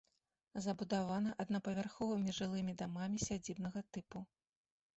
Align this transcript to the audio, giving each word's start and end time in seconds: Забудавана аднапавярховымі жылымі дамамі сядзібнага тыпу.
Забудавана 0.65 1.29
аднапавярховымі 1.43 2.35
жылымі 2.39 2.73
дамамі 2.81 3.23
сядзібнага 3.27 3.79
тыпу. 3.95 4.27